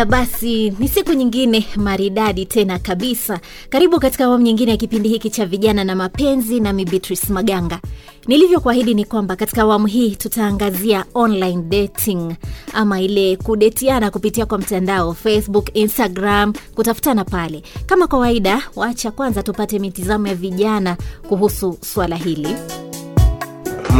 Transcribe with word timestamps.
Haya 0.00 0.10
basi, 0.10 0.70
ni 0.78 0.88
siku 0.88 1.12
nyingine 1.12 1.66
maridadi 1.76 2.46
tena 2.46 2.78
kabisa. 2.78 3.40
Karibu 3.70 4.00
katika 4.00 4.24
awamu 4.24 4.44
nyingine 4.44 4.70
ya 4.70 4.76
kipindi 4.76 5.08
hiki 5.08 5.30
cha 5.30 5.46
vijana 5.46 5.84
na 5.84 5.96
mapenzi, 5.96 6.60
nami 6.60 6.84
Beatrice 6.84 7.32
Maganga. 7.32 7.80
Nilivyokuahidi 8.26 8.94
ni 8.94 9.04
kwamba 9.04 9.36
katika 9.36 9.62
awamu 9.62 9.86
hii 9.86 10.16
tutaangazia 10.16 11.04
online 11.14 11.62
dating 11.62 12.34
ama 12.72 13.00
ile 13.00 13.36
kudetiana 13.36 14.10
kupitia 14.10 14.46
kwa 14.46 14.58
mtandao 14.58 15.14
Facebook, 15.14 15.70
Instagram, 15.74 16.52
kutafutana 16.74 17.24
pale. 17.24 17.62
Kama 17.86 18.06
kawaida, 18.06 18.62
wacha 18.76 19.10
kwanza 19.10 19.42
tupate 19.42 19.78
mitizamo 19.78 20.26
ya 20.28 20.34
vijana 20.34 20.96
kuhusu 21.28 21.78
swala 21.80 22.16
hili. 22.16 22.56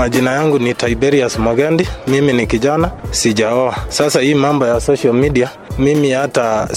Majina 0.00 0.32
yangu 0.32 0.58
ni 0.58 0.74
Tiberius 0.74 1.38
Mogendi, 1.38 1.88
mimi 2.06 2.32
ni 2.32 2.46
kijana, 2.46 2.90
sijaoa. 3.10 3.74
Sasa 3.88 4.20
hii 4.20 4.34
mambo 4.34 4.66
ya 4.66 4.80
social 4.80 5.12
media 5.14 5.50
mimi 5.78 6.10
hata 6.10 6.68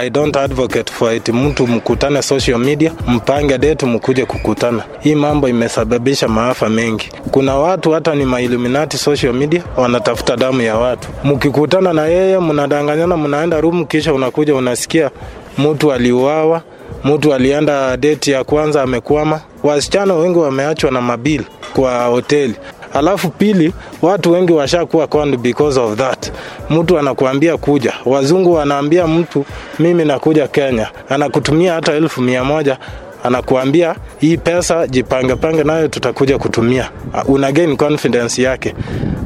I 0.00 0.10
don't 0.10 0.36
advocate 0.36 0.92
for 0.92 1.14
it. 1.14 1.28
Mtu 1.28 1.66
mkutane 1.66 2.22
social 2.22 2.58
media, 2.58 2.92
mpange 3.08 3.58
date, 3.58 3.86
mkuje 3.86 4.24
kukutana. 4.24 4.82
Hii 5.00 5.14
mambo 5.14 5.48
imesababisha 5.48 6.28
maafa 6.28 6.68
mengi. 6.68 7.08
Kuna 7.30 7.56
watu 7.56 7.90
hata 7.90 8.14
ni 8.14 8.24
mailuminati 8.24 8.98
social 8.98 9.32
media, 9.34 9.62
wanatafuta 9.76 10.36
damu 10.36 10.62
ya 10.62 10.76
watu. 10.76 11.08
Mkikutana 11.24 11.92
na 11.92 12.06
yeye, 12.06 12.38
mnadanganyana, 12.38 13.16
mnaenda 13.16 13.60
room, 13.60 13.84
kisha 13.84 14.14
unakuja 14.14 14.54
unasikia 14.54 15.10
mtu 15.58 15.92
aliuawa, 15.92 16.62
mtu 17.04 17.34
alienda 17.34 17.96
deti 17.96 18.30
ya 18.30 18.44
kwanza 18.44 18.82
amekwama. 18.82 19.40
Wasichana 19.62 20.14
wengi 20.14 20.38
wameachwa 20.38 20.90
na 20.90 21.00
mabili 21.00 21.46
kwa 21.74 22.04
hoteli. 22.04 22.54
Alafu 22.94 23.30
pili, 23.30 23.72
watu 24.02 24.32
wengi 24.32 24.52
washakuwa 24.52 25.06
conned 25.06 25.40
because 25.40 25.80
of 25.80 25.96
that. 25.98 26.32
Mtu 26.70 26.98
anakuambia 26.98 27.56
kuja, 27.56 27.92
wazungu 28.04 28.52
wanaambia 28.52 29.06
mtu 29.06 29.44
mimi 29.78 30.04
nakuja 30.04 30.48
Kenya, 30.48 30.88
anakutumia 31.08 31.74
hata 31.74 31.92
elfu 31.92 32.22
mia 32.22 32.44
moja 32.44 32.78
anakuambia 33.24 33.94
hii 34.18 34.36
pesa 34.36 34.86
jipange 34.86 35.34
pange 35.36 35.64
nayo 35.64 35.88
tutakuja 35.88 36.38
kutumia. 36.38 36.90
Una 37.26 37.52
gain 37.52 37.76
confidence 37.76 38.42
yake, 38.42 38.74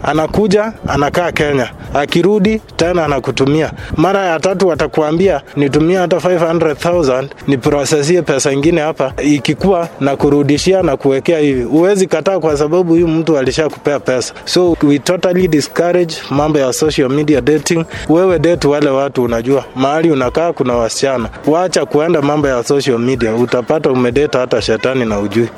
anakuja 0.02 0.72
anakaa 0.88 1.32
Kenya, 1.32 1.70
akirudi 1.94 2.60
tena 2.76 3.04
anakutumia. 3.04 3.72
Mara 3.96 4.26
ya 4.26 4.40
tatu 4.40 4.72
atakuambia 4.72 5.40
nitumia 5.56 6.00
hata 6.00 6.16
500,000 6.16 7.28
niprosesie 7.46 8.22
pesa 8.22 8.52
ingine 8.52 8.80
hapa, 8.80 9.12
ikikuwa 9.22 9.88
na 10.00 10.16
kurudishia 10.16 10.82
na 10.82 10.96
kuwekea 10.96 11.38
hivi. 11.38 11.62
Huwezi 11.62 12.06
kataa 12.06 12.38
kwa 12.38 12.56
sababu 12.56 12.92
huyu 12.92 13.08
mtu 13.08 13.38
alishakupea 13.38 14.00
pesa. 14.00 14.34
So 14.44 14.76
we 14.82 14.98
totally 14.98 15.48
discourage 15.48 16.14
mambo 16.30 16.58
ya 16.58 16.72
social 16.72 17.08
media 17.08 17.40
dating. 17.40 17.84
Wewe 18.08 18.38
date 18.38 18.68
wale 18.68 18.90
watu 18.90 19.22
unajua 19.22 19.64
mahali 19.76 20.10
unakaa 20.10 20.52
kuna 20.52 20.74
wasichana, 20.74 21.28
wacha 21.46 21.86
kuenda 21.86 22.22
mambo 22.22 22.48
ya 22.48 22.64
social 22.64 22.98
media, 22.98 23.34
utapata 23.34 23.85
umedeta 23.90 24.38
hata 24.38 24.62
shetani 24.62 25.04
na 25.04 25.20
ujui 25.20 25.48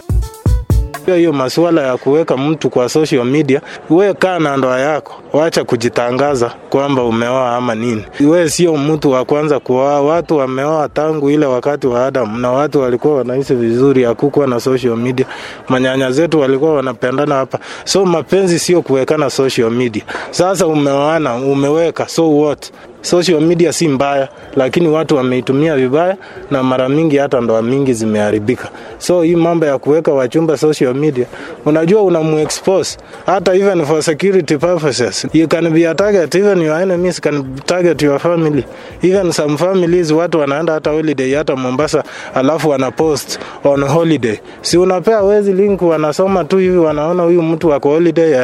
hiyo 1.16 1.32
masuala 1.32 1.82
ya 1.82 1.96
kuweka 1.96 2.36
mtu 2.36 2.70
kwa 2.70 2.88
social 2.88 3.24
media, 3.24 3.60
we 3.90 4.14
kaa 4.14 4.38
na 4.38 4.56
ndoa 4.56 4.80
yako, 4.80 5.14
wacha 5.32 5.64
kujitangaza 5.64 6.52
kwamba 6.70 7.02
umeoa 7.02 7.56
ama 7.56 7.74
nini. 7.74 8.04
We 8.20 8.48
sio 8.50 8.76
mtu 8.76 9.10
wa 9.10 9.24
kwanza 9.24 9.60
kuoa, 9.60 10.00
watu 10.02 10.36
wameoa 10.36 10.88
tangu 10.88 11.30
ile 11.30 11.46
wakati 11.46 11.86
wa 11.86 12.06
Adamu, 12.06 12.38
na 12.38 12.50
watu 12.50 12.80
walikuwa 12.80 13.14
wanaishi 13.16 13.54
vizuri, 13.54 14.04
hakukuwa 14.04 14.46
na 14.46 14.60
social 14.60 14.96
media. 14.96 15.26
Manyanya 15.68 16.10
zetu 16.10 16.40
walikuwa 16.40 16.74
wanapendana 16.74 17.34
hapa, 17.34 17.58
so 17.84 18.06
mapenzi 18.06 18.58
sio 18.58 18.82
kuwekana 18.82 19.30
social 19.30 19.70
media. 19.70 20.02
Sasa 20.30 20.66
umeoana, 20.66 21.34
umeweka, 21.36 22.08
so 22.08 22.38
what? 22.38 22.72
Social 23.08 23.40
media 23.40 23.72
si 23.72 23.88
mbaya, 23.88 24.28
lakini 24.56 24.88
watu 24.88 25.16
wameitumia 25.16 25.76
vibaya, 25.76 26.16
na 26.50 26.62
mara 26.62 26.88
mingi 26.88 27.16
hata 27.16 27.40
ndoa 27.40 27.62
mingi 27.62 27.92
zimeharibika. 27.92 28.68
So 28.98 29.22
hii 29.22 29.36
mambo 29.36 29.66
ya 29.66 29.78
kuweka 29.78 30.12
wachumba 30.12 30.56
social 30.56 30.94
media, 30.94 31.26
unajua 31.66 32.02
unamuexpose 32.02 32.98
hata 33.26 33.54
even 33.54 33.84
for 33.86 34.02
security 34.02 34.56
purposes. 34.56 35.26
You 35.32 35.48
can 35.48 35.70
be 35.70 35.88
a 35.88 35.94
target, 35.94 36.34
even 36.34 36.62
your 36.62 36.80
enemies 36.82 37.20
can 37.20 37.54
target 37.66 38.02
your 38.02 38.18
family. 38.20 38.64
Even 39.02 39.32
some 39.32 39.56
families, 39.56 40.10
watu 40.10 40.38
wanaenda 40.40 40.72
hata 40.72 40.90
holiday 40.90 41.34
hata 41.34 41.56
Mombasa, 41.56 42.04
alafu 42.34 42.68
wanapost 42.68 43.38
on 43.64 43.84
holiday. 43.84 44.38
Si 44.62 44.78
unapea 44.78 45.20
wezi 45.22 45.52
link, 45.52 45.82
wanasoma 45.82 46.44
tu 46.44 46.58
hivi, 46.58 46.76
wanaona 46.78 47.22
huyu 47.22 47.42
mtu 47.42 47.68
wako 47.68 47.88
holiday, 47.88 48.34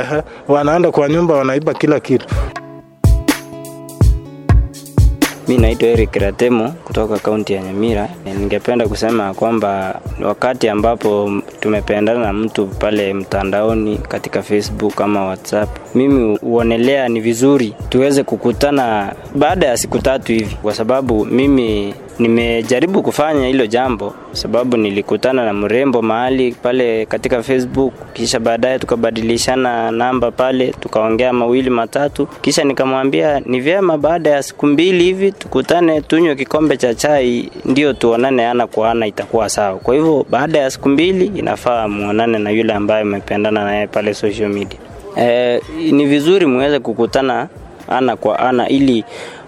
wanaenda 0.49 0.91
kwa 0.91 1.09
nyumba, 1.09 1.34
wanaiba 1.34 1.75
kila 1.75 2.00
kitu. 2.00 2.27
Mi 5.49 5.56
naitwa 5.59 5.88
Eric 5.88 6.15
Ratemo 6.16 6.69
kutoka 6.84 7.19
kaunti 7.19 7.53
ya 7.53 7.62
Nyamira. 7.62 8.09
Ningependa 8.38 8.88
kusema 8.88 9.34
kwamba 9.34 10.00
wakati 10.22 10.69
ambapo 10.69 11.31
tumependana 11.60 12.21
na 12.21 12.32
mtu 12.32 12.66
pale 12.66 13.15
mtandaoni 13.15 13.99
katika 13.99 14.43
Facebook 14.43 15.00
ama 15.00 15.25
WhatsApp, 15.27 15.69
mimi 15.94 16.37
huonelea 16.38 17.09
ni 17.09 17.21
vizuri 17.21 17.75
tuweze 17.88 18.22
kukutana 18.22 19.15
baada 19.34 19.66
ya 19.66 19.77
siku 19.77 19.99
tatu 19.99 20.32
hivi, 20.32 20.56
kwa 20.62 20.75
sababu 20.75 21.25
mimi 21.25 21.94
nimejaribu 22.19 23.02
kufanya 23.02 23.47
hilo 23.47 23.66
jambo 23.66 24.14
sababu 24.32 24.76
nilikutana 24.76 25.44
na 25.44 25.52
mrembo 25.52 26.02
mahali 26.02 26.52
pale 26.52 27.06
katika 27.06 27.42
Facebook, 27.42 27.92
kisha 28.12 28.41
baadaye 28.41 28.78
tukabadilishana 28.78 29.91
namba 29.91 30.30
pale, 30.30 30.75
tukaongea 30.80 31.32
mawili 31.32 31.70
matatu, 31.70 32.26
kisha 32.26 32.64
nikamwambia 32.64 33.41
ni 33.41 33.60
vyema 33.60 33.98
baada 33.98 34.30
ya 34.30 34.42
siku 34.42 34.66
mbili 34.66 35.04
hivi 35.04 35.32
tukutane, 35.32 36.00
tunywe 36.00 36.34
kikombe 36.36 36.76
cha 36.76 36.94
chai, 36.94 37.50
ndio 37.64 37.92
tuonane 37.92 38.46
ana 38.46 38.66
kwa 38.66 38.91
ana, 38.91 39.06
itakuwa 39.06 39.48
sawa. 39.48 39.78
Kwa 39.78 39.94
hivyo 39.94 40.26
baada 40.31 40.58
ya 40.58 40.70
siku 40.70 40.88
mbili 40.88 41.26
inafaa 41.26 41.88
muonane 41.88 42.38
na 42.38 42.50
yule 42.50 42.72
ambaye 42.72 43.02
umependana 43.04 43.64
naye 43.64 43.86
pale 43.86 44.14
social 44.14 44.48
media. 44.48 44.78
E, 45.19 45.60
ni 45.92 46.06
vizuri 46.06 46.46
muweze 46.46 46.78
kukutana 46.78 47.48
ana 47.88 48.16
kwa 48.16 48.38
ana 48.38 48.69
ili 48.69 49.04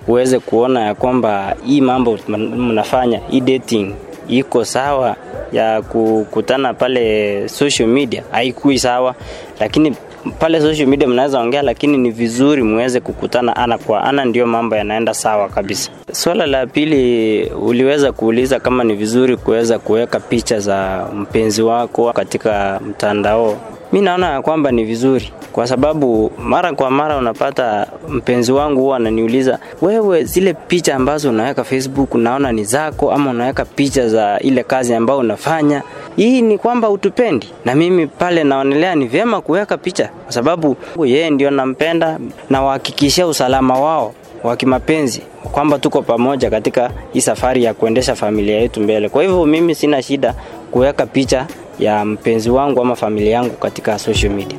uweze 0.08 0.38
kuona 0.38 0.80
ya 0.80 0.94
kwamba 0.94 1.56
hii 1.66 1.80
mambo 1.80 2.18
mnafanya 2.28 3.20
hii 3.30 3.40
dating 3.40 3.94
iko 4.28 4.64
sawa 4.64 5.16
ya 5.52 5.82
kukutana 5.82 6.74
pale 6.74 7.48
social 7.48 7.88
media? 7.88 8.22
Haikui 8.30 8.78
sawa. 8.78 9.14
Lakini 9.60 9.96
pale 10.38 10.60
social 10.60 10.86
media 10.88 11.08
mnaweza 11.08 11.40
ongea 11.40 11.62
lakini 11.62 11.98
ni 11.98 12.10
vizuri 12.10 12.62
muweze 12.62 13.00
kukutana 13.00 13.56
ana 13.56 13.78
kwa 13.78 14.02
ana 14.04 14.24
ndio 14.24 14.46
mambo 14.46 14.76
yanaenda 14.76 15.14
sawa 15.14 15.48
kabisa. 15.48 15.90
Swala 16.12 16.46
la 16.46 16.66
pili 16.66 17.44
uliweza 17.44 18.12
kuuliza 18.12 18.60
kama 18.60 18.84
ni 18.84 18.94
vizuri 18.94 19.36
kuweza 19.36 19.78
kuweka 19.78 20.20
picha 20.20 20.60
za 20.60 21.06
mpenzi 21.14 21.62
wako 21.62 22.12
katika 22.12 22.80
mtandao 22.88 23.56
mi 23.92 24.00
naona 24.00 24.30
ya 24.30 24.42
kwamba 24.42 24.70
ni 24.70 24.84
vizuri 24.84 25.32
kwa 25.52 25.66
sababu 25.66 26.32
mara 26.38 26.72
kwa 26.72 26.90
mara 26.90 27.16
unapata 27.16 27.86
mpenzi 28.08 28.52
wangu 28.52 28.80
huwa 28.80 28.96
ananiuliza 28.96 29.58
wewe 29.82 30.24
zile 30.24 30.54
picha 30.54 30.96
ambazo 30.96 31.30
unaweka 31.30 31.64
facebook 31.64 32.14
unaona 32.14 32.52
ni 32.52 32.64
zako 32.64 33.12
ama 33.12 33.30
unaweka 33.30 33.64
picha 33.64 34.08
za 34.08 34.38
ile 34.38 34.62
kazi 34.62 34.94
ambayo 34.94 35.18
unafanya? 35.18 35.82
Hii 36.16 36.42
ni 36.42 36.58
kwamba 36.58 36.90
utupendi 36.90 37.48
na 37.64 37.74
mimi 37.74 38.06
pale 38.06 38.44
naonelea 38.44 38.94
ni 38.94 39.06
vyema 39.06 39.40
kuweka 39.40 39.78
picha 39.78 40.08
kwa 40.24 40.32
sababu 40.32 40.76
yeye 41.04 41.30
ndio 41.30 41.50
nampenda 41.50 42.18
na 42.50 42.80
usalama 43.28 43.78
wao 43.80 44.14
wa 44.44 44.56
kimapenzi 44.56 45.22
kwamba 45.52 45.78
tuko 45.78 46.02
pamoja 46.02 46.50
katika 46.50 46.90
hii 47.12 47.20
safari 47.20 47.64
ya 47.64 47.74
kuendesha 47.74 48.14
familia 48.14 48.60
yetu 48.60 48.80
mbele. 48.80 49.08
Kwa 49.08 49.22
hivyo 49.22 49.46
mimi 49.46 49.74
sina 49.74 50.02
shida 50.02 50.34
kuweka 50.70 51.06
picha 51.06 51.46
ya 51.78 52.04
mpenzi 52.04 52.50
wangu 52.50 52.80
ama 52.80 52.96
familia 52.96 53.30
yangu 53.32 53.54
katika 53.56 53.98
social 53.98 54.32
media 54.32 54.58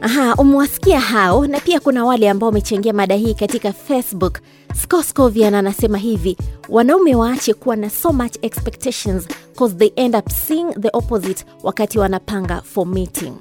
Aha, 0.00 0.34
umewasikia 0.34 1.00
hao, 1.00 1.46
na 1.46 1.60
pia 1.60 1.80
kuna 1.80 2.04
wale 2.04 2.30
ambao 2.30 2.46
wamechangia 2.46 2.92
mada 2.92 3.14
hii 3.14 3.34
katika 3.34 3.72
Facebook. 3.72 4.38
Scoscovian 4.82 5.54
anasema 5.54 5.98
hivi, 5.98 6.36
wanaume 6.68 7.14
waache 7.14 7.54
kuwa 7.54 7.76
na 7.76 7.90
so 7.90 8.12
much 8.12 8.36
expectations 8.42 9.28
cause 9.58 9.74
they 9.74 9.90
end 9.96 10.16
up 10.16 10.28
seeing 10.28 10.72
the 10.80 10.90
opposite 10.92 11.44
wakati 11.62 11.98
wanapanga 11.98 12.60
for 12.62 12.86
meeting. 12.86 13.32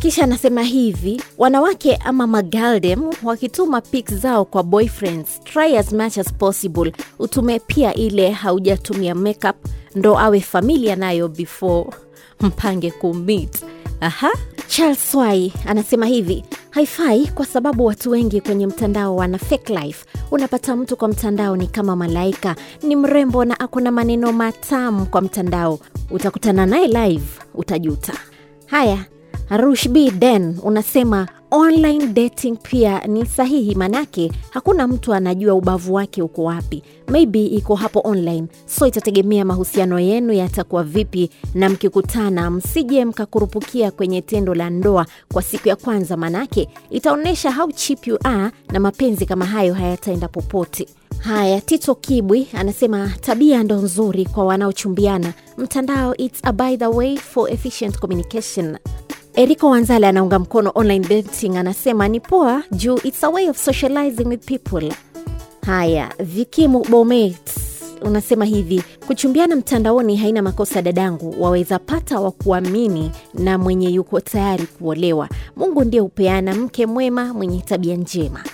Kisha 0.00 0.24
anasema 0.24 0.62
hivi, 0.62 1.22
wanawake 1.38 1.96
ama 1.96 2.26
magaldem 2.26 3.10
wakituma 3.22 3.80
pics 3.80 4.14
zao 4.14 4.44
kwa 4.44 4.62
boyfriends, 4.62 5.40
try 5.44 5.76
as 5.78 5.92
much 5.92 6.18
as 6.18 6.32
possible 6.32 6.92
utume 7.18 7.58
pia 7.58 7.94
ile 7.94 8.30
haujatumia 8.30 9.14
makeup 9.14 9.56
ndo 9.94 10.18
awe 10.18 10.40
familia 10.40 10.96
nayo 10.96 11.28
before 11.28 11.90
mpange 12.40 12.90
kumit. 12.90 13.64
Aha. 14.00 14.30
Charles 14.68 15.10
Swai 15.10 15.52
anasema 15.66 16.06
hivi, 16.06 16.44
haifai 16.70 17.26
kwa 17.26 17.46
sababu 17.46 17.84
watu 17.86 18.10
wengi 18.10 18.40
kwenye 18.40 18.66
mtandao 18.66 19.16
wana 19.16 19.38
fake 19.38 19.74
life. 19.80 20.04
Unapata 20.30 20.76
mtu 20.76 20.96
kwa 20.96 21.08
mtandao 21.08 21.56
ni 21.56 21.66
kama 21.66 21.96
malaika, 21.96 22.56
ni 22.82 22.96
mrembo 22.96 23.44
na 23.44 23.60
akona 23.60 23.90
maneno 23.90 24.32
matamu 24.32 25.06
kwa 25.06 25.20
mtandao, 25.20 25.78
utakutana 26.10 26.66
naye 26.66 26.86
live 26.86 27.26
utajuta. 27.54 28.12
Haya, 28.66 29.04
Rush 29.50 29.88
B 29.88 30.10
Den 30.10 30.58
unasema 30.62 31.28
online 31.50 32.06
dating 32.06 32.56
pia 32.62 33.00
ni 33.06 33.26
sahihi 33.26 33.74
manake 33.74 34.32
hakuna 34.50 34.88
mtu 34.88 35.14
anajua 35.14 35.54
ubavu 35.54 35.94
wake 35.94 36.22
uko 36.22 36.44
wapi. 36.44 36.82
Maybe 37.08 37.46
iko 37.46 37.74
hapo 37.74 38.00
online. 38.04 38.46
So 38.66 38.86
itategemea 38.86 39.44
mahusiano 39.44 40.00
yenu 40.00 40.32
yatakuwa 40.32 40.82
vipi 40.84 41.30
na 41.54 41.68
mkikutana 41.68 42.50
msije 42.50 43.04
mkakurupukia 43.04 43.90
kwenye 43.90 44.22
tendo 44.22 44.54
la 44.54 44.70
ndoa 44.70 45.06
kwa 45.32 45.42
siku 45.42 45.68
ya 45.68 45.76
kwanza 45.76 46.16
manake 46.16 46.68
itaonyesha 46.90 47.52
how 47.52 47.70
cheap 47.72 48.06
you 48.06 48.18
are 48.24 48.50
na 48.72 48.80
mapenzi 48.80 49.26
kama 49.26 49.44
hayo 49.46 49.74
hayataenda 49.74 50.28
popote. 50.28 50.86
Haya 51.18 51.60
tito 51.60 51.94
kibwi 51.94 52.46
anasema 52.54 53.12
tabia 53.20 53.62
ndo 53.62 53.76
nzuri 53.76 54.24
kwa 54.26 54.44
wanaochumbiana. 54.44 55.32
Mtandao 55.58 56.16
its 56.16 56.40
a 56.42 56.52
by 56.52 56.76
the 56.76 56.86
way 56.86 57.16
for 57.16 57.52
efficient 57.52 57.98
communication 57.98 58.78
eriko 59.34 59.70
wanzale 59.70 60.06
anaunga 60.06 60.38
mkono 60.38 60.72
online 60.74 61.06
dating 61.08 61.56
anasema 61.56 62.08
ni 62.08 62.20
poa 62.20 62.62
juu 62.72 62.98
its 63.04 63.24
a 63.24 63.28
way 63.28 63.50
of 63.50 63.58
socializing 63.64 64.24
with 64.26 64.44
people. 64.46 64.92
Haya 65.66 66.12
vikimu 66.18 66.84
bomet 66.90 67.50
unasema 68.02 68.44
hivi 68.44 68.82
kuchumbiana 69.06 69.56
mtandaoni 69.56 70.16
haina 70.16 70.42
makosa 70.42 70.82
dadangu. 70.82 71.34
Waweza 71.42 71.78
pata 71.78 72.20
wa 72.20 72.30
kuamini 72.30 73.10
na 73.34 73.58
mwenye 73.58 73.88
yuko 73.90 74.20
tayari 74.20 74.66
kuolewa. 74.66 75.28
Mungu 75.56 75.84
ndiye 75.84 76.00
hupeana 76.02 76.54
mke 76.54 76.86
mwema 76.86 77.34
mwenye 77.34 77.60
tabia 77.60 77.96
njema. 77.96 78.44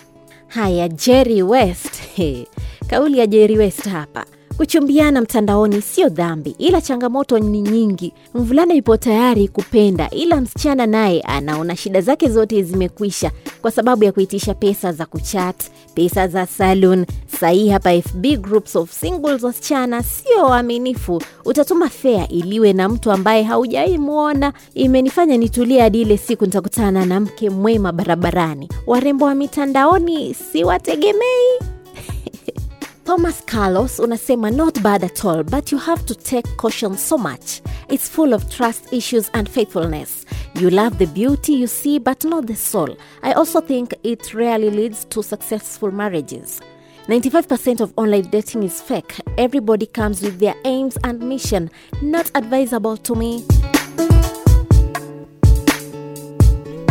Haya 0.46 0.88
jerry 0.88 1.42
west. 1.42 2.00
Kauli 2.90 3.18
ya 3.18 3.26
jerry 3.26 3.56
west 3.58 3.88
hapa 3.88 4.24
kuchumbiana 4.60 5.20
mtandaoni 5.20 5.82
sio 5.82 6.08
dhambi 6.08 6.54
ila 6.58 6.80
changamoto 6.80 7.38
ni 7.38 7.62
nyingi. 7.62 8.12
Mvulana 8.34 8.74
ipo 8.74 8.96
tayari 8.96 9.48
kupenda 9.48 10.10
ila 10.10 10.40
msichana 10.40 10.86
naye 10.86 11.20
anaona 11.20 11.76
shida 11.76 12.00
zake 12.00 12.28
zote 12.28 12.62
zimekwisha 12.62 13.30
kwa 13.62 13.70
sababu 13.70 14.04
ya 14.04 14.12
kuitisha 14.12 14.54
pesa 14.54 14.92
za 14.92 15.06
kuchat 15.06 15.56
pesa 15.94 16.28
za 16.28 16.46
salon. 16.46 17.06
Sahii 17.40 17.68
hapa 17.68 18.02
fb 18.02 18.26
groups 18.40 18.76
of 18.76 18.92
singles 18.92 19.42
wasichana 19.42 20.02
sio 20.02 20.44
waaminifu. 20.44 21.22
Utatuma 21.44 21.88
fea 21.88 22.28
iliwe 22.28 22.72
na 22.72 22.88
mtu 22.88 23.12
ambaye 23.12 23.42
haujai 23.42 23.98
mwona 23.98 24.52
imenifanya 24.74 25.36
nitulie 25.36 25.80
hadi 25.80 26.00
ile 26.00 26.16
siku 26.16 26.44
nitakutana 26.46 27.06
na 27.06 27.20
mke 27.20 27.50
mwema 27.50 27.92
barabarani. 27.92 28.68
Warembo 28.86 29.24
wa 29.24 29.34
mitandaoni 29.34 30.34
siwategemei 30.34 31.58
thomas 33.10 33.42
carlos 33.44 33.98
unasema 33.98 34.50
not 34.52 34.80
bad 34.82 35.02
at 35.02 35.24
all 35.24 35.42
but 35.42 35.72
you 35.72 35.78
have 35.78 36.06
to 36.06 36.14
take 36.14 36.46
caution 36.56 36.96
so 36.96 37.18
much. 37.18 37.60
It's 37.88 38.08
full 38.08 38.32
of 38.32 38.48
trust 38.48 38.92
issues 38.92 39.28
and 39.34 39.48
faithfulness. 39.48 40.24
You 40.54 40.70
love 40.70 40.96
the 40.98 41.08
beauty 41.08 41.54
you 41.54 41.66
see 41.66 41.98
but 41.98 42.24
not 42.24 42.46
the 42.46 42.54
soul. 42.54 42.96
I 43.24 43.32
also 43.32 43.60
think 43.60 43.94
it 44.04 44.32
rarely 44.32 44.70
leads 44.70 45.06
to 45.06 45.24
successful 45.24 45.90
marriages. 45.90 46.60
95% 47.08 47.80
of 47.80 47.92
online 47.96 48.30
dating 48.30 48.62
is 48.62 48.80
fake. 48.80 49.16
Everybody 49.36 49.86
comes 49.86 50.22
with 50.22 50.38
their 50.38 50.54
aims 50.64 50.96
and 51.02 51.20
mission. 51.20 51.68
Not 52.02 52.30
advisable 52.36 52.96
to 52.98 53.16
me 53.16 53.44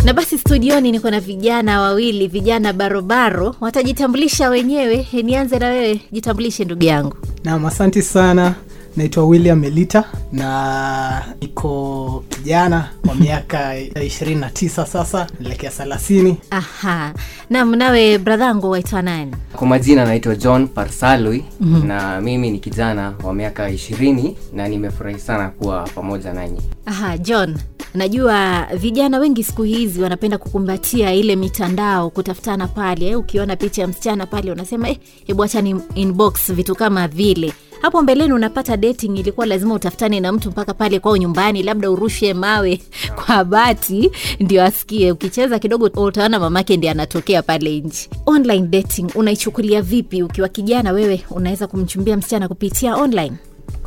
na 0.10 0.14
basi 0.14 0.38
studioni 0.38 0.92
niko 0.92 1.10
na 1.12 1.20
vijana 1.20 1.82
wawili 1.82 2.28
vijana 2.28 2.74
barobaro 2.74 3.56
watajitambulisha 3.62 4.50
wenyewe. 4.50 5.08
Nianze 5.24 5.60
na 5.60 5.68
wewe. 5.68 6.02
Jitambulishe 6.12 6.66
ndugu 6.66 6.84
yangu. 6.84 7.16
Naam, 7.44 7.66
asante 7.66 8.02
sana. 8.02 8.56
Naitwa 8.98 9.26
William 9.26 9.60
Melita 9.60 10.04
na 10.32 11.24
niko 11.42 12.24
kijana 12.30 12.90
wa 13.08 13.16
miaka 13.16 13.78
ishirini 13.80 14.42
na 14.42 14.50
tisa 14.50 14.86
sasa, 14.86 15.28
naelekea 15.40 15.70
thelathini. 15.70 16.38
aha. 16.52 17.14
Nam 17.50 17.76
nawe 17.76 18.18
bradhangu 18.18 18.70
waitwa 18.70 19.02
nani? 19.02 19.36
Kwa 19.54 19.68
majina 19.68 20.06
naitwa 20.06 20.36
john 20.36 20.68
parsalui 20.68 21.44
mm-hmm. 21.60 21.88
na 21.88 22.22
mimi 22.22 22.52
ni 22.52 22.60
kijana 22.60 23.14
wa 23.24 23.34
miaka 23.34 23.70
ishirini 23.70 24.38
na 24.54 24.68
nimefurahi 24.68 25.20
sana 25.20 25.50
kuwa 25.50 25.84
pamoja 25.96 26.34
nanyi. 26.34 26.62
Aha 26.86 27.18
john 27.18 27.58
najua 27.94 28.68
vijana 28.78 29.20
wengi 29.20 29.44
siku 29.44 29.64
hizi 29.64 30.02
wanapenda 30.02 30.38
kukumbatia 30.38 31.14
ile 31.14 31.36
mitandao 31.36 32.10
kutafutana 32.10 32.68
pale 32.68 33.08
eh, 33.08 33.20
ukiona 33.20 33.56
picha 33.56 33.82
ya 33.82 33.88
msichana 33.88 34.26
pale 34.26 34.52
unasema 34.52 34.90
eh, 34.90 34.98
hebu 35.28 35.44
acha 35.44 35.62
ni 35.62 35.82
inbox 35.96 36.54
vitu 36.54 36.76
kama 36.76 37.08
vile. 37.08 37.54
Hapo 37.82 38.02
mbeleni 38.02 38.34
unapata 38.34 38.78
dating 38.78 39.18
ilikuwa 39.20 39.46
lazima 39.46 39.74
utafutane 39.74 40.20
na 40.20 40.32
mtu 40.32 40.50
mpaka 40.50 40.74
pale 40.74 41.00
kwao 41.00 41.18
nyumbani 41.18 41.64
labda 41.64 41.92
urushe 41.92 42.34
mawe 42.34 42.82
kwa 43.26 43.44
bati 43.44 44.12
ndio 44.40 44.64
asikie. 44.64 45.12
Ukicheza 45.12 45.60
kidogo 45.60 45.86
utaona 45.86 46.40
mamake 46.40 46.78
ndi 46.78 46.88
anatokea 46.90 47.42
pale 47.42 47.80
nje. 47.80 48.10
Online 48.26 48.68
dating 48.68 49.12
unaichukulia 49.16 49.82
vipi? 49.82 50.24
Ukiwa 50.24 50.50
kijana 50.50 50.92
wewe 50.92 51.26
unaweza 51.30 51.68
kumchumbia 51.68 52.18
msichana 52.18 52.48
kupitia 52.48 52.96
online 52.96 53.34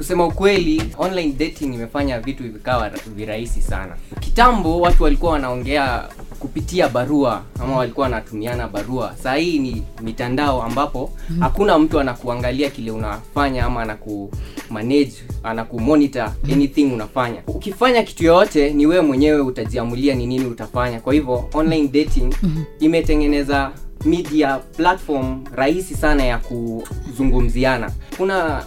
kusema 0.02 0.26
ukweli 0.26 0.82
online 0.98 1.32
dating 1.32 1.74
imefanya 1.74 2.20
vitu 2.20 2.42
vikawa 2.42 2.90
virahisi 3.16 3.62
sana. 3.62 3.96
Kitambo 4.20 4.80
watu 4.80 5.02
walikuwa 5.02 5.32
wanaongea 5.32 6.08
kupitia 6.38 6.88
barua 6.88 7.42
ama 7.60 7.76
walikuwa 7.76 8.04
wanatumiana 8.04 8.68
barua. 8.68 9.14
Saa 9.22 9.34
hii 9.34 9.58
ni 9.58 9.82
mitandao 10.00 10.62
ambapo 10.62 11.10
hakuna 11.40 11.78
mtu 11.78 12.00
anakuangalia 12.00 12.70
kile 12.70 12.90
unafanya 12.90 13.64
ama 13.64 13.82
anaku 13.82 14.30
manage 14.70 15.12
anakumonitor 15.42 16.32
anything 16.52 16.84
unafanya. 16.92 17.42
Ukifanya 17.46 18.02
kitu 18.02 18.24
yoyote 18.24 18.70
ni 18.70 18.86
wewe 18.86 19.02
mwenyewe 19.02 19.40
utajiamulia 19.40 20.14
ni 20.14 20.26
nini 20.26 20.46
utafanya. 20.46 21.00
Kwa 21.00 21.14
hivyo 21.14 21.48
online 21.54 21.88
dating 21.88 22.34
imetengeneza 22.80 23.70
media 24.04 24.58
platform 24.58 25.44
rahisi 25.54 25.94
sana 25.94 26.24
ya 26.24 26.38
kuzungumziana. 26.38 27.90
Kuna 28.16 28.64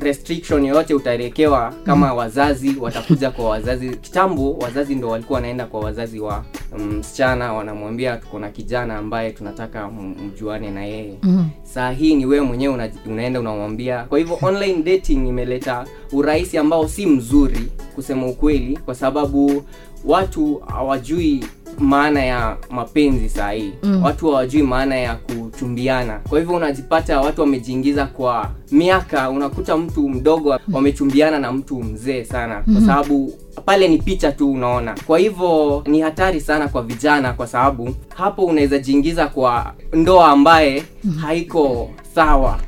restriction 0.00 0.64
yoyote 0.64 0.94
utaelekewa 0.94 1.74
kama 1.84 2.14
wazazi 2.14 2.76
watakuja 2.80 3.30
kwa 3.30 3.48
wazazi 3.48 3.88
kitambo 3.90 4.52
wazazi 4.52 4.94
ndo 4.94 5.08
walikuwa 5.08 5.36
wanaenda 5.36 5.66
kwa 5.66 5.80
wazazi 5.80 6.20
wa 6.20 6.44
msichana 6.78 7.50
um, 7.52 7.58
wanamwambia 7.58 8.16
tuko 8.16 8.38
na 8.38 8.48
kijana 8.48 8.96
ambaye 8.98 9.30
tunataka 9.30 9.90
mjuane 10.26 10.70
na 10.70 10.84
yeye 10.84 11.14
mm. 11.22 11.48
saa 11.62 11.90
hii 11.90 12.14
ni 12.14 12.26
wewe 12.26 12.46
mwenyewe 12.46 12.74
una, 12.74 12.88
unaenda 13.06 13.40
unamwambia 13.40 14.04
kwa 14.04 14.18
hivyo 14.18 14.38
online 14.42 14.82
dating 14.82 15.28
imeleta 15.28 15.84
urahisi 16.12 16.58
ambao 16.58 16.88
si 16.88 17.06
mzuri 17.06 17.68
kusema 17.94 18.26
ukweli 18.26 18.76
kwa 18.76 18.94
sababu 18.94 19.64
watu 20.04 20.62
hawajui 20.66 21.44
maana 21.78 22.24
ya 22.24 22.56
mapenzi 22.70 23.28
saa 23.28 23.50
hii 23.50 23.72
mm. 23.82 24.02
watu 24.04 24.26
hawajui 24.30 24.62
maana 24.62 24.96
ya 24.96 25.14
kuchumbiana. 25.60 26.20
Kwa 26.28 26.38
hivyo 26.38 26.56
unajipata 26.56 27.20
watu 27.20 27.40
wamejiingiza 27.40 28.06
kwa 28.06 28.50
miaka 28.72 29.30
unakuta 29.30 29.76
mtu 29.76 30.08
mdogo 30.08 30.58
wamechumbiana 30.72 31.38
na 31.38 31.52
mtu 31.52 31.82
mzee 31.82 32.24
sana. 32.24 32.62
Kwa 32.72 32.80
sababu 32.86 33.32
pale 33.64 33.88
ni 33.88 33.98
picha 33.98 34.32
tu 34.32 34.52
unaona. 34.52 34.94
Kwa 35.06 35.18
hivyo 35.18 35.82
ni 35.86 36.00
hatari 36.00 36.40
sana 36.40 36.68
kwa 36.68 36.82
vijana 36.82 37.32
kwa 37.32 37.46
sababu 37.46 37.94
hapo 38.14 38.44
unaweza 38.44 38.78
jiingiza 38.78 39.26
kwa 39.26 39.74
ndoa 39.92 40.28
ambaye 40.30 40.82
haiko 41.20 41.90
sawa. 42.14 42.60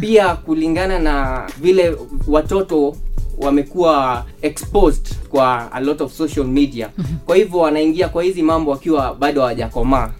Pia 0.00 0.34
kulingana 0.34 0.98
na 0.98 1.42
vile 1.60 1.96
watoto 2.28 2.96
wamekuwa 3.38 4.24
exposed 4.42 5.14
kwa 5.30 5.72
a 5.72 5.80
lot 5.80 6.04
of 6.04 6.12
social 6.12 6.46
media. 6.46 6.88
Kwa 7.26 7.36
hivyo 7.36 7.58
wanaingia 7.58 8.08
kwa 8.08 8.22
hizi 8.22 8.42
mambo 8.42 8.70
wakiwa 8.70 9.14
bado 9.14 9.40
hawajakomaa 9.40 10.10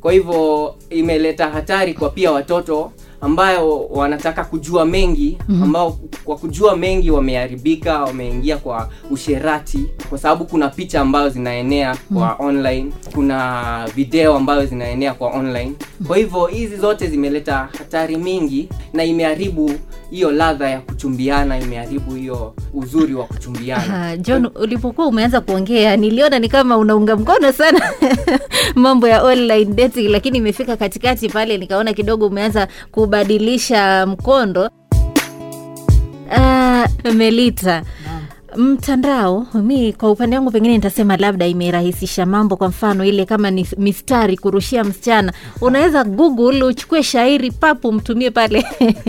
kwa 0.00 0.12
hivyo 0.12 0.74
imeleta 0.90 1.48
hatari 1.50 1.94
kwa 1.94 2.10
pia 2.10 2.32
watoto 2.32 2.92
ambayo 3.20 3.80
wanataka 3.86 4.44
kujua 4.44 4.84
mengi 4.84 5.38
ambao 5.62 5.98
kwa 6.24 6.36
kujua 6.36 6.76
mengi 6.76 7.10
wameharibika 7.10 8.02
wameingia 8.02 8.56
kwa 8.56 8.88
usherati 9.10 9.86
kwa 10.08 10.18
sababu 10.18 10.44
kuna 10.44 10.68
picha 10.68 11.00
ambayo 11.00 11.28
zinaenea 11.28 11.96
kwa 12.14 12.36
online 12.38 12.92
kuna 13.14 13.88
video 13.94 14.36
ambayo 14.36 14.66
zinaenea 14.66 15.14
kwa 15.14 15.28
online. 15.30 15.72
Kwa 16.06 16.16
hivyo 16.16 16.46
hizi 16.46 16.76
zote 16.76 17.06
zimeleta 17.06 17.68
hatari 17.78 18.16
mingi 18.16 18.68
na 18.92 19.04
imeharibu 19.04 19.70
hiyo 20.10 20.30
ladha 20.30 20.70
ya 20.70 20.80
kuchumbiana 20.80 21.60
imeharibu 21.60 22.14
hiyo 22.14 22.54
uzuri 22.74 23.14
wa 23.14 23.24
kuchumbiana. 23.24 24.16
John 24.16 24.50
ulipokuwa 24.54 25.06
umeanza 25.06 25.40
kuongea 25.40 25.96
niliona 25.96 26.38
ni 26.38 26.48
kama 26.48 26.76
unaunga 26.76 27.16
mkono 27.16 27.52
sana 27.52 27.80
mambo 28.74 29.08
ya 29.08 29.22
online 29.22 29.64
dating 29.74 30.08
lakini 30.08 30.38
imefika 30.38 30.76
katikati 30.76 31.28
pale 31.28 31.58
nikaona 31.58 31.92
kidogo 31.92 32.26
umeanza 32.26 32.68
kubadilisha 33.10 34.06
mkondo. 34.06 34.70
Uh, 36.36 37.12
melita 37.14 37.82
mtandao 38.56 39.46
mi 39.54 39.92
kwa 39.92 40.10
upande 40.10 40.36
wangu 40.36 40.50
pengine 40.50 40.74
nitasema 40.74 41.16
labda 41.16 41.46
imerahisisha 41.46 42.26
mambo 42.26 42.56
kwa 42.56 42.68
mfano 42.68 43.04
ile 43.04 43.24
kama 43.24 43.50
ni 43.50 43.66
mistari 43.78 44.36
kurushia 44.36 44.84
msichana. 44.84 45.32
Unaweza 45.60 46.04
google 46.04 46.64
uchukue 46.64 47.02
shairi 47.02 47.50
papu 47.50 47.92
mtumie 47.92 48.30
pale. 48.30 48.64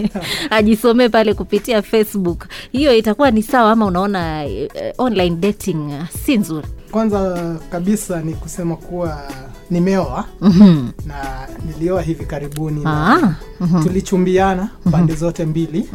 Ajisomee 0.49 1.09
pale 1.09 1.33
kupitia 1.33 1.81
facebook. 1.81 2.47
Hiyo 2.71 2.95
itakuwa 2.95 3.31
ni 3.31 3.43
sawa 3.43 3.71
ama 3.71 3.85
unaona 3.85 4.45
uh, 4.45 5.05
online 5.05 5.35
dating 5.35 5.77
uh, 5.87 6.07
si 6.25 6.37
nzuri? 6.37 6.67
Kwanza 6.91 7.55
kabisa 7.71 8.21
ni 8.21 8.33
kusema 8.33 8.75
kuwa 8.75 9.21
nimeoa 9.71 10.25
Mhm. 10.41 10.87
na 11.05 11.47
nilioa 11.65 12.01
hivi 12.01 12.25
karibuni 12.25 12.81
ah. 12.85 13.17
mm 13.19 13.35
-hmm. 13.61 13.83
tulichumbiana 13.83 14.69
pande 14.91 15.15
zote 15.15 15.45
mbili 15.45 15.89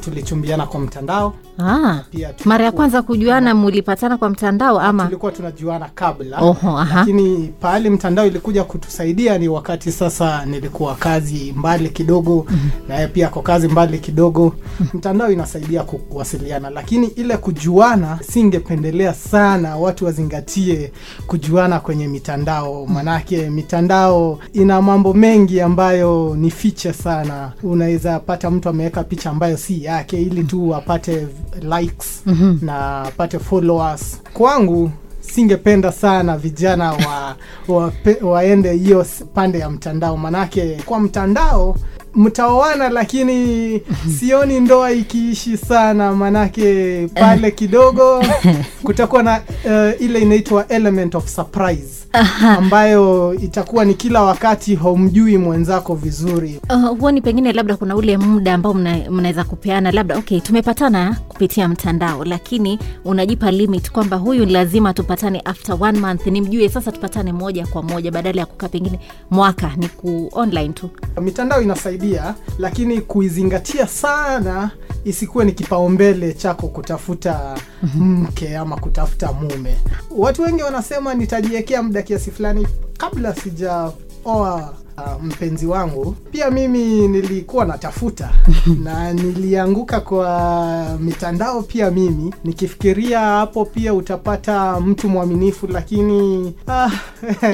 tulichumbiana 0.00 0.66
kwa 0.66 0.80
mtandao 0.80 1.34
Ah. 1.58 2.00
mara 2.44 2.64
ya 2.64 2.72
kwanza 2.72 3.02
kujuana 3.02 3.54
mulipatana 3.54 4.16
kwa 4.18 4.30
mtandao 4.30 4.80
ama? 4.80 5.04
Tulikuwa 5.04 5.32
tunajuana 5.32 5.90
kabla 5.94 6.40
Oho, 6.40 6.78
aha. 6.78 6.98
lakini 6.98 7.52
pahali 7.60 7.90
mtandao 7.90 8.26
ilikuja 8.26 8.64
kutusaidia 8.64 9.38
ni 9.38 9.48
wakati 9.48 9.92
sasa 9.92 10.46
nilikuwa 10.46 10.94
kazi 10.94 11.54
mbali 11.56 11.88
kidogo 11.88 12.46
na 12.88 12.94
yeye 12.94 13.08
pia 13.08 13.28
kwa 13.28 13.42
kazi 13.42 13.68
mbali 13.68 13.98
kidogo. 13.98 14.54
Mtandao 14.94 15.30
inasaidia 15.32 15.82
kuwasiliana 15.82 16.70
lakini 16.70 17.06
ile 17.06 17.36
kujuana 17.36 18.18
singependelea 18.22 19.14
sana 19.14 19.76
watu 19.76 20.04
wazingatie 20.04 20.92
kujuana 21.26 21.80
kwenye 21.80 22.08
mitandao. 22.08 22.86
Manake 22.86 23.50
mitandao 23.50 24.38
ina 24.52 24.82
mambo 24.82 25.14
mengi 25.14 25.60
ambayo 25.60 26.36
ni 26.38 26.50
fiche 26.50 26.92
sana. 26.92 27.52
Unaweza 27.62 28.20
pata 28.20 28.50
mtu 28.50 28.68
ameweka 28.68 29.04
picha 29.04 29.30
ambayo 29.30 29.56
si 29.56 29.84
yake 29.84 30.22
ili 30.22 30.44
tu 30.44 30.74
apate 30.74 31.26
likes 31.62 32.22
na 32.62 33.02
apate 33.02 33.38
followers. 33.38 34.20
Kwangu 34.32 34.90
singependa 35.20 35.92
sana 35.92 36.36
vijana 36.38 36.92
wa, 36.92 37.36
wa 37.68 37.92
waende 38.22 38.72
hiyo 38.72 39.06
pande 39.34 39.58
ya 39.58 39.70
mtandao. 39.70 40.16
Manake 40.16 40.78
kwa 40.86 41.00
mtandao 41.00 41.76
mtaoana 42.14 42.88
lakini 42.88 43.80
sioni 44.18 44.60
ndoa 44.60 44.92
ikiishi 44.92 45.56
sana. 45.56 46.12
Manake 46.12 47.08
pale 47.14 47.50
kidogo 47.50 48.24
kutakuwa 48.84 49.22
na 49.22 49.40
uh, 49.64 50.02
ile 50.02 50.20
inaitwa 50.20 50.68
element 50.68 51.14
of 51.14 51.28
surprise 51.28 52.03
ambayo 52.42 53.34
itakuwa 53.34 53.84
ni 53.84 53.94
kila 53.94 54.22
wakati 54.22 54.74
haumjui 54.74 55.38
mwenzako 55.38 55.94
vizuri. 55.94 56.60
Uh, 56.70 56.98
huoni 56.98 57.20
pengine 57.20 57.52
labda 57.52 57.76
kuna 57.76 57.96
ule 57.96 58.18
muda 58.18 58.54
ambao 58.54 58.74
mnaweza 59.10 59.44
kupeana 59.44 59.92
labda 59.92 60.18
okay 60.18 60.40
tumepatana 60.40 61.16
kupitia 61.28 61.68
mtandao 61.68 62.24
lakini 62.24 62.78
unajipa 63.04 63.50
limit 63.50 63.90
kwamba 63.90 64.16
huyu 64.16 64.46
lazima 64.46 64.94
tupatane 64.94 65.40
after 65.44 65.76
one 65.80 65.98
month 66.00 66.26
nimjue 66.26 66.68
sasa 66.68 66.92
tupatane 66.92 67.32
moja 67.32 67.66
kwa 67.66 67.82
moja 67.82 68.10
badala 68.10 68.40
ya 68.40 68.46
kukaa 68.46 68.68
pengine 68.68 69.00
mwaka 69.30 69.70
ni 69.76 69.88
ku 69.88 70.30
online 70.32 70.72
tu. 70.72 70.90
Mitandao 71.22 71.62
inasaidia 71.62 72.34
lakini 72.58 73.00
kuizingatia 73.00 73.86
sana 73.86 74.70
isikuwe 75.04 75.44
ni 75.44 75.52
kipaumbele 75.52 76.32
chako 76.32 76.68
kutafuta 76.68 77.58
mke 77.94 78.56
ama 78.56 78.76
kutafuta 78.76 79.32
mume. 79.32 79.76
Watu 80.16 80.42
wengi 80.42 80.62
wanasema 80.62 81.14
nitajiwekea 81.14 81.82
muda 81.82 82.02
kiasi 82.02 82.30
fulani 82.30 82.66
kabla 82.98 83.34
sijaoa 83.34 84.74
uh, 84.98 85.22
mpenzi 85.22 85.66
wangu. 85.66 86.16
Pia 86.32 86.50
mimi 86.50 87.08
nilikuwa 87.08 87.64
natafuta 87.64 88.30
na 88.84 89.12
nilianguka 89.12 90.00
kwa 90.00 90.98
mitandao 91.00 91.62
pia 91.62 91.90
mimi. 91.90 92.34
Nikifikiria 92.44 93.20
hapo 93.20 93.64
pia 93.64 93.94
utapata 93.94 94.80
mtu 94.80 95.08
mwaminifu 95.08 95.66
lakini 95.66 96.54
ah, 96.68 96.90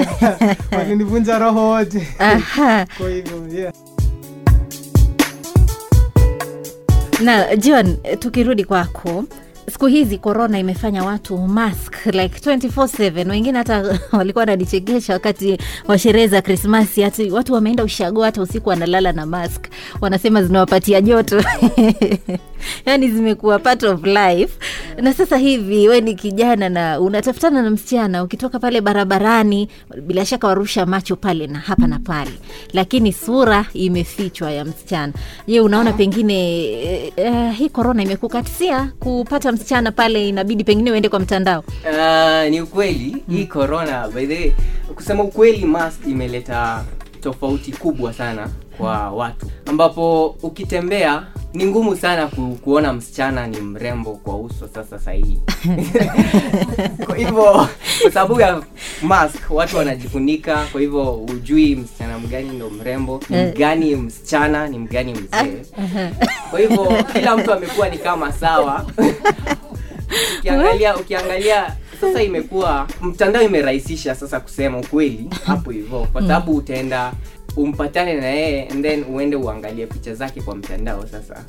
walinivunja 0.77 1.39
roho 1.39 1.67
wote. 1.69 2.07
Kwa 2.97 3.09
hivyo 3.09 3.47
yeah. 3.59 3.73
Na 7.21 7.55
john 7.55 7.97
tukirudi 8.19 8.63
kwako 8.63 9.23
siku 9.81 9.89
hizi 9.93 10.17
korona 10.17 10.59
imefanya 10.59 11.03
watu 11.03 11.37
mask 11.37 12.05
like 12.05 12.49
24/7 12.51 13.29
wengine 13.29 13.57
hata 13.57 13.99
walikuwa 14.17 14.41
wananichekesha 14.41 15.13
wakati 15.13 15.57
wa 15.87 15.97
sherehe 15.97 16.27
za 16.27 16.41
krismasi 16.41 17.01
hati 17.01 17.31
watu 17.31 17.53
wameenda 17.53 17.83
ushago 17.83 18.23
hata 18.23 18.41
usiku 18.41 18.69
wanalala 18.69 19.11
na 19.11 19.25
mask. 19.25 19.67
Wanasema 20.01 20.43
zinawapatia 20.43 21.01
joto. 21.01 21.43
Yani 22.85 23.09
zimekuwa 23.09 23.59
part 23.59 23.83
of 23.83 24.03
life. 24.03 24.53
Na 25.01 25.13
sasa 25.13 25.37
hivi 25.37 25.87
we 25.89 26.01
ni 26.01 26.15
kijana 26.15 26.69
na 26.69 26.99
unatafutana 26.99 27.61
na 27.61 27.69
msichana 27.69 28.23
ukitoka 28.23 28.59
pale 28.59 28.81
barabarani 28.81 29.69
bila 30.01 30.25
shaka 30.25 30.47
warusha 30.47 30.85
macho 30.85 31.15
pale 31.15 31.47
na 31.47 31.59
hapa 31.59 31.87
na 31.87 31.99
pale. 31.99 32.31
Lakini 32.73 33.13
sura 33.13 33.65
imefichwa 33.73 34.51
ya 34.51 34.65
msichana. 34.65 35.13
Je 35.47 35.61
unaona 35.61 35.93
pengine 35.93 36.63
eh, 36.65 37.13
eh, 37.15 37.53
hii 37.57 37.69
korona 37.69 38.03
imekukatisia 38.03 38.91
kupata 38.99 39.51
msichana 39.51 39.70
pale 39.95 40.29
inabidi 40.29 40.63
pengine 40.63 40.91
uende 40.91 41.09
kwa 41.09 41.19
mtandao. 41.19 41.63
Uh, 41.91 42.49
ni 42.49 42.61
ukweli 42.61 43.17
hii 43.29 43.45
corona 43.45 44.07
by 44.07 44.25
the 44.27 44.35
way, 44.35 44.51
kusema 44.95 45.23
ukweli 45.23 45.65
mask 45.65 46.07
imeleta 46.07 46.83
tofauti 47.21 47.71
kubwa 47.71 48.13
sana 48.13 48.49
kwa 48.77 49.11
watu. 49.11 49.45
Ambapo 49.65 50.25
ukitembea 50.43 51.23
ni 51.53 51.65
ngumu 51.65 51.95
sana 51.95 52.27
ku, 52.27 52.57
kuona 52.63 52.93
msichana 52.93 53.47
ni 53.47 53.61
mrembo 53.61 54.11
kwa 54.15 54.37
uso 54.37 54.67
sasa 54.73 54.99
sahii 54.99 55.39
kwa 57.05 57.15
hivyo 57.17 57.67
kwa 58.01 58.11
sababu 58.13 58.41
ya 58.41 58.61
mask 59.01 59.35
watu 59.49 59.77
wanajifunika 59.77 60.65
kwa 60.71 60.81
hivyo 60.81 61.03
hujui 61.03 61.75
msichana 61.75 62.19
mgani 62.19 62.49
ndo 62.49 62.69
mrembo 62.69 63.19
ni 63.29 63.37
Eh. 63.37 63.53
mgani 63.55 63.95
msichana 63.95 64.67
ni 64.67 64.79
mgani 64.79 65.13
mzee. 65.13 65.65
Kwa 66.49 66.59
hivyo 66.59 66.87
kila 67.13 67.37
mtu 67.37 67.53
amekuwa 67.53 67.89
ni 67.89 67.97
kama 67.97 68.31
sawa 68.33 68.85
ukiangalia 70.39 70.97
ukiangalia 70.97 71.75
sasa 72.01 72.23
imekuwa 72.23 72.87
mtandao 73.01 73.41
imerahisisha 73.43 74.15
sasa 74.15 74.39
kusema 74.39 74.77
ukweli 74.79 75.29
hapo 75.45 75.71
hivyo 75.71 76.07
kwa 76.13 76.21
sababu 76.21 76.55
utaenda 76.55 77.13
umpatane 77.57 78.13
na 78.13 78.25
yeye 78.27 78.67
and 78.67 78.83
then 78.85 79.03
uende 79.13 79.35
uangalie 79.35 79.85
picha 79.87 80.15
zake 80.15 80.41
kwa 80.41 80.55
mtandao 80.55 81.05
sasa. 81.07 81.43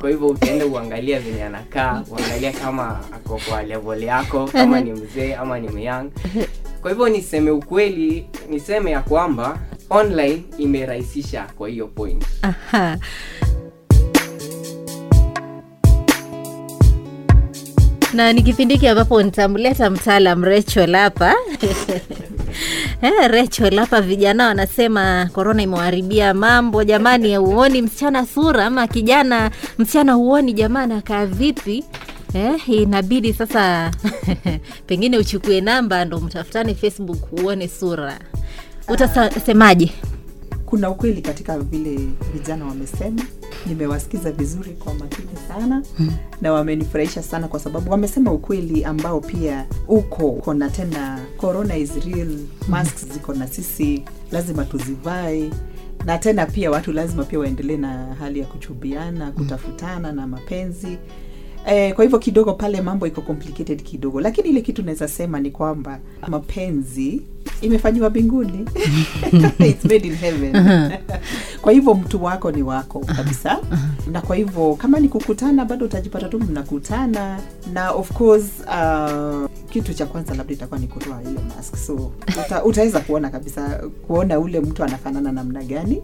Kwa 0.00 0.10
hivyo 0.10 0.26
utaenda 0.26 0.66
uangalia 0.66 1.20
venye 1.20 1.44
anakaa 1.44 2.02
uangalia 2.10 2.52
kama 2.52 3.00
ako 3.14 3.40
kwa 3.48 3.62
level 3.62 4.02
yako 4.02 4.44
kama 4.52 4.80
ni 4.80 4.92
mzee 4.92 5.34
ama 5.34 5.58
ni 5.58 5.68
myang 5.68 6.10
kwa 6.82 6.90
hivyo 6.90 7.08
niseme 7.08 7.50
ukweli 7.50 8.26
niseme 8.50 8.90
ya 8.90 9.00
kwamba 9.00 9.58
online 9.90 10.42
imerahisisha 10.58 11.46
kwa 11.58 11.68
hiyo 11.68 11.86
point. 11.86 12.24
Aha. 12.42 12.98
Na 18.14 18.32
ni 18.32 18.42
kipindi 18.42 18.74
hiki 18.74 18.88
ambapo 18.88 19.22
nitamleta 19.22 19.90
mtaalam 19.90 20.44
Rachel 20.44 20.94
hapa. 20.96 21.34
Eh, 23.02 23.12
Rachel 23.30 23.76
hapa 23.78 24.00
vijana 24.00 24.46
wanasema 24.46 25.30
korona 25.32 25.62
imewaharibia 25.62 26.34
mambo. 26.34 26.84
Jamani 26.84 27.36
huoni 27.36 27.82
msichana 27.82 28.26
sura 28.26 28.66
ama 28.66 28.86
kijana? 28.86 29.50
Msichana 29.78 30.12
huoni 30.12 30.52
jamani 30.52 30.94
akaa 30.94 31.26
vipi? 31.26 31.84
Eh, 32.34 32.68
inabidi 32.68 33.32
sasa 33.32 33.90
pengine 34.86 35.18
uchukue 35.18 35.60
namba 35.60 36.04
ndo 36.04 36.20
mtafutane 36.20 36.74
facebook 36.74 37.32
uone 37.32 37.68
sura. 37.68 38.18
Utasemaje 38.88 39.92
kuna 40.66 40.90
ukweli 40.90 41.22
katika 41.22 41.58
vile 41.58 42.00
vijana 42.32 42.64
wamesema. 42.66 43.22
Nimewasikiza 43.66 44.32
vizuri 44.32 44.70
kwa 44.70 44.94
makini 44.94 45.28
sana 45.48 45.82
mm. 45.98 46.10
na 46.40 46.52
wamenifurahisha 46.52 47.22
sana 47.22 47.48
kwa 47.48 47.60
sababu 47.60 47.90
wamesema 47.90 48.32
ukweli 48.32 48.84
ambao 48.84 49.20
pia 49.20 49.66
uko. 49.88 50.28
Uko 50.28 50.54
na 50.54 50.70
tena 50.70 51.20
corona 51.36 51.76
is 51.76 51.90
real 52.04 52.38
masks 52.68 53.06
ziko 53.12 53.34
na 53.34 53.46
sisi 53.46 54.02
lazima 54.32 54.64
tuzivae. 54.64 55.50
Na 56.04 56.18
tena 56.18 56.46
pia 56.46 56.70
watu 56.70 56.92
lazima 56.92 57.24
pia 57.24 57.38
waendelee 57.38 57.76
na 57.76 58.14
hali 58.14 58.40
ya 58.40 58.46
kuchubiana 58.46 59.32
kutafutana 59.32 60.12
na 60.12 60.26
mapenzi. 60.26 60.98
Eh, 61.66 61.94
kwa 61.94 62.04
hivyo 62.04 62.18
kidogo 62.18 62.52
pale 62.54 62.80
mambo 62.80 63.06
iko 63.06 63.20
complicated 63.20 63.82
kidogo. 63.82 64.20
Lakini 64.20 64.48
ile 64.48 64.60
kitu 64.60 64.82
naweza 64.82 65.08
sema 65.08 65.40
ni 65.40 65.50
kwamba 65.50 66.00
mapenzi 66.28 67.22
imefanyiwa 67.60 68.10
mbinguni. 68.10 68.64
It's 69.68 69.84
made 69.84 70.06
in 70.08 70.14
heaven. 70.16 70.90
Kwa 71.62 71.72
hivyo 71.72 71.94
mtu 71.94 72.24
wako 72.24 72.50
ni 72.50 72.62
wako 72.62 72.98
kabisa. 73.00 73.58
Na 74.12 74.20
kwa 74.20 74.36
hivyo 74.36 74.74
kama 74.74 75.00
ni 75.00 75.08
kukutana 75.08 75.64
bado 75.64 75.86
utajipata 75.86 76.28
tu 76.28 76.38
mnakutana. 76.40 77.38
Na 77.72 77.90
of 77.90 78.12
course 78.12 78.44
uh, 78.66 79.50
kitu 79.70 79.94
cha 79.94 80.06
kwanza 80.06 80.34
labda 80.34 80.52
itakuwa 80.54 80.80
ni 80.80 80.86
kutoa 80.86 81.20
hiyo 81.20 81.40
mask. 81.56 81.76
So 81.76 82.12
uta, 82.46 82.64
utaweza 82.64 83.00
kuona 83.00 83.30
kabisa 83.30 83.80
kuona 84.06 84.38
ule 84.38 84.60
mtu 84.60 84.84
anafanana 84.84 85.32
namna 85.32 85.62
gani. 85.62 86.02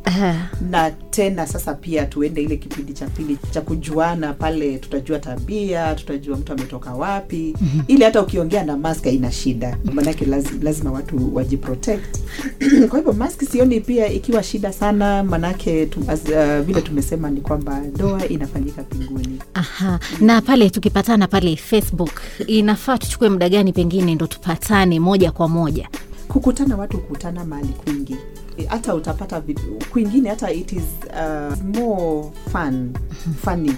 Na 0.71 0.91
tena 0.91 1.47
sasa 1.47 1.75
pia 1.75 2.07
tuende 2.07 2.43
ile 2.43 2.57
kipindi 2.57 2.93
cha 2.93 3.07
pili 3.07 3.39
cha 3.51 3.61
kujuana 3.61 4.33
pale 4.33 4.79
tutajua 4.79 5.19
tabia 5.19 5.95
tutajua 5.95 6.37
mtu 6.37 6.53
ametoka 6.53 6.95
wapi. 6.95 7.55
Mm-hmm. 7.61 7.83
ili 7.89 8.05
hata 8.05 8.23
ukiongea 8.23 8.65
na 8.65 8.77
mask 8.77 9.05
haina 9.05 9.33
shida. 9.33 9.77
Maanake 9.93 10.25
lazima, 10.25 10.65
lazima 10.65 10.93
watu 10.93 11.30
wajiprotect. 11.33 12.19
Kwa 12.89 12.99
hivyo 12.99 13.13
mask 13.13 13.43
sioni 13.45 13.81
pia 13.81 14.09
ikiwa 14.13 14.43
shida 14.43 14.73
sana 14.73 15.25
manake 15.25 15.87
tu, 15.87 16.01
as, 16.09 16.21
uh, 16.25 16.59
vile 16.67 16.81
tumesema 16.83 17.31
ni 17.31 17.41
kwamba 17.41 17.81
ndoa 17.81 18.29
inafanyika 18.29 18.85
mbinguni 18.95 19.39
Aha. 19.55 19.99
na 20.21 20.41
pale 20.41 20.71
tukipatana 20.71 21.27
pale 21.29 21.57
facebook 21.57 22.21
inafaa 22.47 22.99
tuchukue 22.99 23.29
muda 23.29 23.49
gani 23.49 23.73
pengine 23.73 24.15
ndo 24.15 24.27
tupatane 24.27 25.01
moja 25.01 25.33
kwa 25.33 25.49
moja? 25.49 25.89
Kukutana 26.29 26.77
watu 26.77 26.99
kukutana 26.99 27.45
mahali 27.45 27.69
kwingi. 27.69 28.17
E, 28.59 28.65
hata 28.65 28.95
utapata 28.95 29.41
vitu 29.41 29.63
kwingine 29.93 30.29
hata 30.29 30.53
it 30.53 30.73
is 30.73 30.83
uh, 31.07 31.57
more 31.79 32.29
fun 32.53 32.91
funny. 33.45 33.73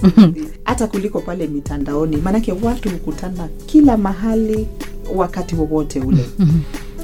Hata 0.64 0.86
kuliko 0.86 1.20
pale 1.20 1.46
mitandaoni. 1.46 2.16
Maanake 2.16 2.52
watu 2.62 2.88
hukutana 2.90 3.48
kila 3.66 3.96
mahali 3.96 4.68
wakati 5.16 5.54
wowote 5.54 6.00
ule. 6.00 6.26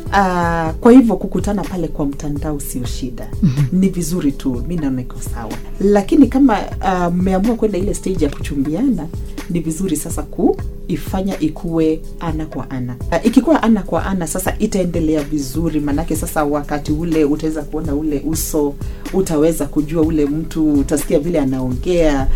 Uh, 0.07 0.71
kwa 0.81 0.93
hivyo 0.93 1.17
kukutana 1.17 1.63
pale 1.65 1.89
kwa 1.89 2.07
mtandao 2.07 2.61
sio 2.61 2.85
shida. 2.87 3.29
Ni 3.73 3.89
vizuri 3.89 4.33
tu 4.33 4.65
mi 4.69 4.77
naona 4.77 5.01
iko 5.01 5.17
sawa. 5.35 5.53
Lakini 5.81 6.27
kama 6.27 6.59
mmeamua 6.61 7.11
mmeamua 7.11 7.55
kwenda 7.57 7.79
ile 7.79 7.95
stage 7.95 8.25
ya 8.25 8.31
kuchumbiana 8.31 9.07
ni 9.51 9.61
vizuri 9.61 9.97
sasa 9.97 10.23
kuifanya 10.89 11.41
ikuwe 11.41 12.01
ana 12.21 12.47
kwa 12.47 12.71
ana. 12.71 12.97
Uh, 13.13 13.27
ikikuwa 13.27 13.63
ana 13.63 13.83
kwa 13.83 14.07
ana 14.07 14.27
sasa 14.27 14.55
itaendelea 14.59 15.23
vizuri. 15.23 15.81
Maanake 15.81 16.17
sasa 16.17 16.45
wakati 16.45 16.93
ule 16.93 17.25
utaweza 17.25 17.63
kuona 17.63 17.95
ule 17.95 18.23
uso 18.27 18.75
utaweza 19.13 19.67
kujua 19.67 20.03
ule 20.03 20.27
mtu 20.27 20.73
utasikia 20.73 21.19
vile 21.19 21.41
anaongea 21.41 22.29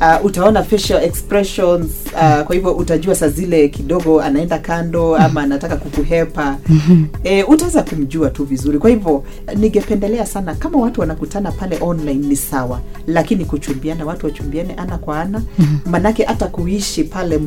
uh, 0.00 0.24
utaona 0.24 0.62
facial 0.62 1.04
expressions 1.04 1.90
uh, 2.12 2.42
kwa 2.46 2.54
hivyo 2.54 2.72
utajua 2.72 3.14
saa 3.14 3.28
zile 3.28 3.68
kidogo 3.68 4.22
anaenda 4.22 4.58
kando 4.58 5.16
ama 5.16 5.42
anataka 5.42 5.76
kukuhepa. 5.76 6.56
E, 7.24 7.42
utaweza 7.42 7.82
kumjua 7.82 8.30
tu 8.30 8.44
vizuri. 8.44 8.78
Kwa 8.78 8.90
hivyo 8.90 9.24
ningependelea 9.56 10.26
sana 10.26 10.54
kama 10.54 10.78
watu 10.78 11.00
wanakutana 11.00 11.52
pale 11.52 11.78
online 11.80 12.26
ni 12.28 12.36
sawa 12.36 12.80
lakini 13.06 13.44
kuchumbiana 13.44 14.04
watu 14.04 14.26
wachumbiane 14.26 14.74
ana 14.74 14.98
kwa 14.98 15.20
ana 15.20 15.42
maanake 15.90 16.24
hata 16.24 16.46
kuishi 16.46 17.04
pale 17.04 17.38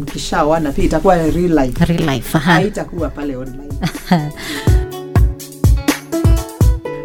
mkishaoana 0.52 0.72
pia 0.72 0.86
itakuwa 0.86 1.16
real 1.18 1.60
life. 1.66 1.86
Real 1.86 2.10
life, 2.16 2.38
haitakuwa 2.38 3.10
pale 3.10 3.36
online. 3.36 3.74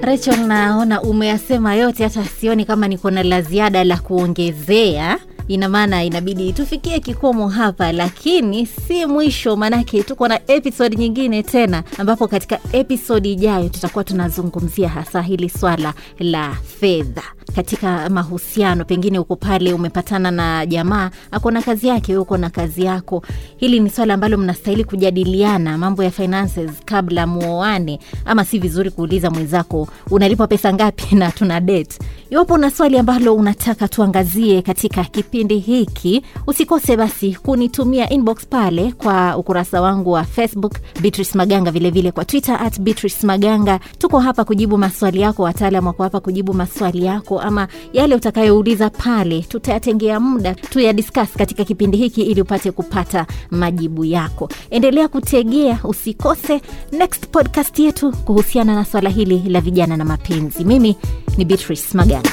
Rachel, 0.02 0.46
naona 0.46 1.02
umeyasema 1.02 1.74
yote, 1.74 2.04
hata 2.04 2.24
sioni 2.24 2.64
kama 2.64 2.88
niko 2.88 3.10
na 3.10 3.22
la 3.22 3.42
ziada 3.42 3.84
la 3.84 3.96
kuongezea. 3.98 5.18
Ina 5.48 5.68
maana 5.68 6.04
inabidi 6.04 6.52
tufikie 6.52 7.00
kikomo 7.00 7.48
hapa, 7.48 7.92
lakini 7.92 8.66
si 8.66 9.06
mwisho, 9.06 9.56
maanake 9.56 10.02
tuko 10.02 10.28
na 10.28 10.40
episode 10.46 10.96
nyingine 10.96 11.42
tena, 11.42 11.82
ambapo 11.98 12.28
katika 12.28 12.58
episode 12.72 13.32
ijayo 13.32 13.68
tutakuwa 13.68 14.04
tunazungumzia 14.04 14.88
hasa 14.88 15.22
hili 15.22 15.48
swala 15.48 15.94
la 16.18 16.52
fedha 16.80 17.22
katika 17.56 18.08
mahusiano. 18.08 18.84
Pengine 18.84 19.18
uko 19.18 19.36
pale 19.36 19.72
umepatana 19.72 20.30
na 20.30 20.66
jamaa 20.66 21.10
ako 21.30 21.50
na 21.50 21.62
kazi 21.62 21.88
yake, 21.88 22.16
uko 22.16 22.36
na 22.36 22.50
kazi 22.50 22.84
yako. 22.84 23.22
Hili 23.56 23.80
ni 23.80 23.90
swala 23.90 24.14
ambalo 24.14 24.36
mnastahili 24.36 24.84
kujadiliana, 24.84 25.78
mambo 25.78 26.02
ya 26.04 26.10
finances 26.10 26.70
kabla 26.84 27.26
muoane, 27.26 27.98
ama 28.24 28.44
si 28.44 28.58
vizuri 28.58 28.90
kuuliza 28.90 29.30
mwenzako 29.30 29.88
unalipwa 30.10 30.46
pesa 30.46 30.72
ngapi 30.72 31.14
na 31.20 31.30
tuna 31.30 31.60
date. 31.60 31.98
Iwapo 32.30 32.54
una 32.54 32.70
swali 32.70 32.98
ambalo 32.98 33.34
unataka 33.34 33.88
tuangazie 33.88 34.62
katika 34.62 35.04
kipindi 35.04 35.58
hiki, 35.58 36.22
usikose 36.46 36.96
basi 36.96 37.34
kunitumia 37.34 38.10
inbox 38.10 38.46
pale 38.46 38.92
kwa 38.92 39.36
ukurasa 39.36 39.80
wangu 39.80 40.10
wa 40.12 40.24
Facebook 40.24 40.72
Beatrice 41.00 41.38
Maganga, 41.38 41.70
vilevile 41.70 41.90
vile 42.00 42.12
kwa 42.12 42.24
Twitter 42.24 42.58
at 42.62 42.80
Beatrice 42.80 43.26
Maganga. 43.26 43.80
Tuko 43.98 44.18
hapa 44.20 44.44
kujibu 44.44 44.78
maswali 44.78 45.20
yako, 45.20 45.42
wataalam 45.42 45.86
wako 45.86 46.02
hapa 46.02 46.20
kujibu 46.20 46.54
maswali 46.54 47.04
yako, 47.04 47.40
ama 47.46 47.68
yale 47.92 48.14
utakayouliza 48.14 48.90
pale, 48.90 49.40
tutayatengea 49.42 50.20
muda 50.20 50.54
tuyadiscuss 50.54 51.32
katika 51.38 51.64
kipindi 51.64 51.96
hiki 51.96 52.22
ili 52.22 52.40
upate 52.40 52.72
kupata 52.72 53.26
majibu 53.50 54.04
yako. 54.04 54.48
Endelea 54.70 55.08
kutegea, 55.08 55.78
usikose 55.84 56.60
next 56.92 57.26
podcast 57.28 57.78
yetu 57.78 58.12
kuhusiana 58.12 58.74
na 58.74 58.84
swala 58.84 59.10
hili 59.10 59.42
la 59.48 59.60
vijana 59.60 59.96
na 59.96 60.04
mapenzi. 60.04 60.64
Mimi 60.64 60.96
ni 61.38 61.44
Beatrice 61.44 61.96
Maganga. 61.96 62.30